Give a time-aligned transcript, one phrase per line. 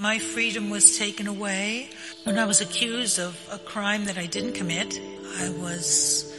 [0.00, 1.90] My freedom was taken away
[2.24, 4.98] when I was accused of a crime that I didn't commit.
[5.36, 6.34] I was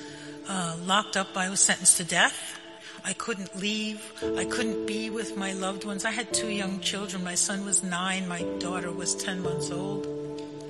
[0.49, 1.37] uh, locked up.
[1.37, 2.59] I was sentenced to death.
[3.05, 4.01] I couldn't leave.
[4.35, 6.05] I couldn't be with my loved ones.
[6.05, 7.23] I had two young children.
[7.23, 8.27] My son was nine.
[8.27, 10.07] My daughter was 10 months old.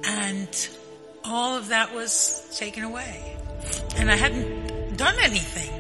[0.04, 0.70] And
[1.24, 3.38] all of that was taken away.
[3.96, 5.72] And I hadn't done anything.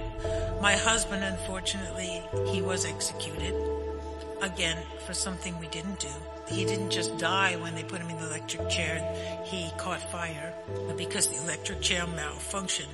[0.62, 2.24] My husband, unfortunately,
[2.54, 3.81] he was executed
[4.42, 6.10] again for something we didn't do.
[6.48, 9.00] He didn't just die when they put him in the electric chair.
[9.46, 10.54] He caught fire
[10.98, 12.88] because the electric chair malfunctioned.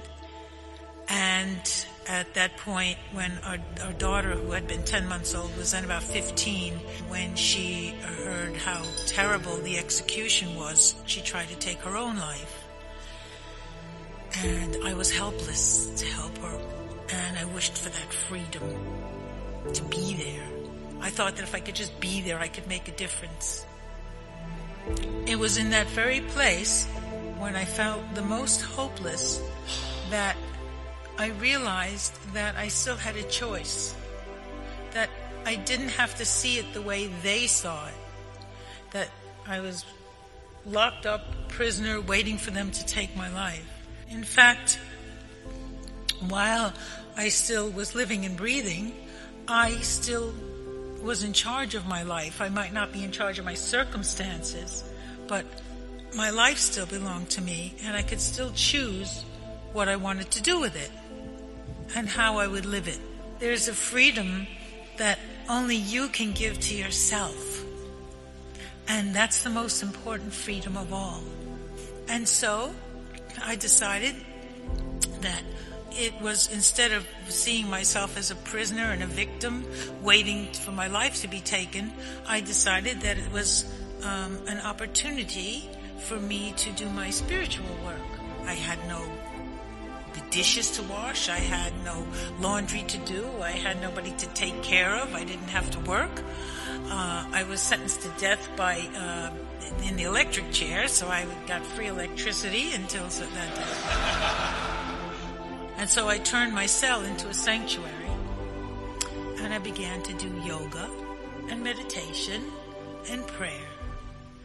[1.09, 5.71] And at that point, when our, our daughter, who had been 10 months old, was
[5.71, 6.73] then about 15,
[7.07, 12.66] when she heard how terrible the execution was, she tried to take her own life.
[14.43, 16.59] And I was helpless to help her.
[17.09, 18.63] And I wished for that freedom
[19.73, 20.56] to be there.
[21.01, 23.65] I thought that if I could just be there, I could make a difference.
[25.25, 26.85] It was in that very place
[27.37, 29.41] when I felt the most hopeless
[30.09, 30.35] that
[31.17, 33.95] I realized that I still had a choice.
[34.93, 35.09] That
[35.45, 37.93] I didn't have to see it the way they saw it.
[38.91, 39.09] That
[39.45, 39.85] I was
[40.65, 43.65] locked up, prisoner, waiting for them to take my life.
[44.09, 44.79] In fact,
[46.27, 46.73] while
[47.15, 48.93] I still was living and breathing,
[49.48, 50.34] I still
[51.01, 52.41] was in charge of my life.
[52.41, 54.84] I might not be in charge of my circumstances,
[55.27, 55.45] but
[56.15, 59.23] my life still belonged to me, and I could still choose
[59.73, 60.91] what I wanted to do with it
[61.95, 62.99] and how I would live it.
[63.39, 64.47] There's a freedom
[64.97, 65.19] that
[65.50, 67.63] only you can give to yourself.
[68.88, 71.22] And that's the most important freedom of all.
[72.07, 72.73] And so
[73.44, 74.16] I decided
[75.22, 75.44] that
[75.91, 79.66] it was instead of seeing myself as a prisoner and a victim
[80.02, 81.91] waiting for my life to be taken,
[82.28, 83.66] I decided that it was
[84.03, 85.69] um, an opportunity
[86.00, 88.02] for me to do my spiritual work.
[88.46, 89.03] I had no
[90.29, 91.29] dishes to wash.
[91.29, 92.06] I had no
[92.40, 93.28] laundry to do.
[93.41, 95.13] I had nobody to take care of.
[95.13, 96.22] I didn't have to work.
[96.90, 99.31] Uh, I was sentenced to death by uh,
[99.88, 104.76] in the electric chair, so I got free electricity until that day.
[105.77, 107.93] And so I turned my cell into a sanctuary
[109.39, 110.89] and I began to do yoga
[111.49, 112.43] and meditation
[113.09, 113.67] and prayer.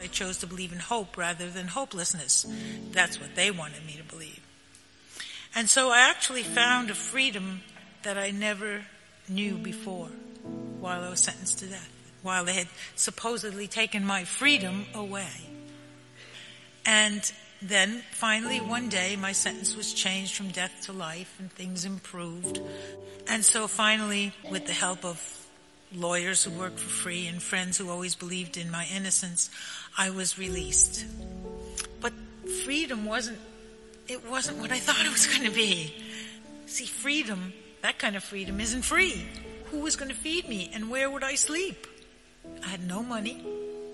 [0.03, 2.47] I chose to believe in hope rather than hopelessness.
[2.91, 4.41] That's what they wanted me to believe.
[5.55, 7.63] And so I actually found a freedom
[8.03, 8.83] that I never
[9.29, 10.09] knew before
[10.81, 11.91] while I was sentenced to death,
[12.23, 15.31] while they had supposedly taken my freedom away.
[16.85, 17.33] And
[17.63, 22.61] then finally one day my sentence was changed from death to life and things improved.
[23.29, 25.21] And so finally with the help of
[25.95, 29.51] lawyers who worked for free and friends who always believed in my innocence,
[29.97, 31.05] I was released.
[32.01, 32.13] But
[32.65, 33.39] freedom wasn't,
[34.09, 35.95] it wasn't what I thought it was going to be.
[36.67, 37.53] See, freedom,
[37.83, 39.27] that kind of freedom isn't free.
[39.67, 41.87] Who was going to feed me and where would I sleep?
[42.65, 43.45] I had no money.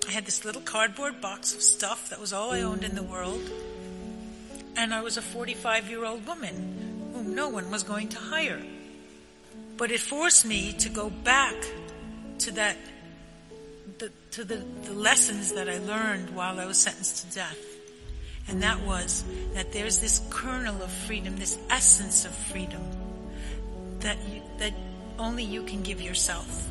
[0.08, 3.02] I had this little cardboard box of stuff that was all I owned in the
[3.02, 3.42] world.
[4.74, 8.62] And I was a 45 year old woman whom no one was going to hire.
[9.76, 11.54] But it forced me to go back
[12.38, 12.78] to that,
[13.98, 17.58] the, to the, the lessons that I learned while I was sentenced to death.
[18.48, 22.80] And that was that there's this kernel of freedom, this essence of freedom
[23.98, 24.72] that you, that
[25.18, 26.66] only you can give yourself.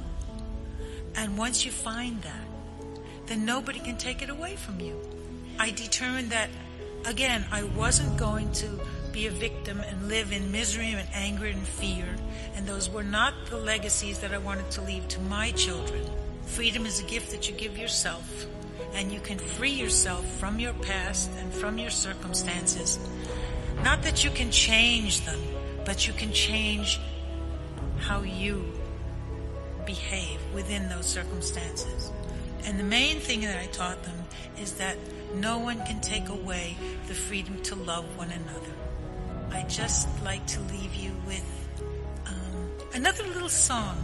[1.14, 2.56] And once you find that,
[3.27, 4.99] then nobody can take it away from you.
[5.59, 6.49] I determined that,
[7.05, 8.79] again, I wasn't going to
[9.11, 12.05] be a victim and live in misery and anger and fear.
[12.55, 16.03] And those were not the legacies that I wanted to leave to my children.
[16.45, 18.45] Freedom is a gift that you give yourself.
[18.93, 22.99] And you can free yourself from your past and from your circumstances.
[23.83, 25.39] Not that you can change them,
[25.85, 26.99] but you can change
[27.99, 28.65] how you
[29.85, 32.11] behave within those circumstances.
[32.67, 34.25] And the main thing that I taught them
[34.59, 34.97] is that
[35.36, 36.75] no one can take away
[37.07, 38.74] the freedom to love one another.
[39.51, 41.69] I just like to leave you with
[42.25, 43.95] um, another little song.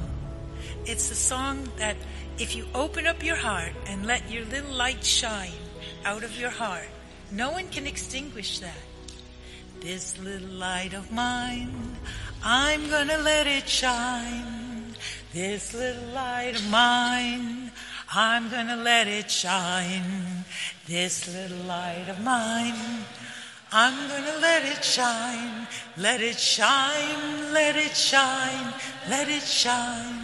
[0.85, 1.97] It's a song that
[2.39, 5.51] if you open up your heart and let your little light shine
[6.05, 6.87] out of your heart,
[7.33, 8.85] no one can extinguish that.
[9.81, 11.97] This little light of mine,
[12.41, 14.95] I'm gonna let it shine.
[15.33, 17.71] This little light of mine,
[18.15, 20.45] I'm gonna let it shine,
[20.85, 22.75] this little light of mine.
[23.71, 25.67] I'm gonna let it shine,
[25.97, 28.71] let it shine, let it shine,
[29.09, 30.22] let it shine.